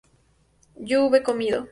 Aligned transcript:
yo 0.77 1.05
hube 1.05 1.21
comido 1.21 1.67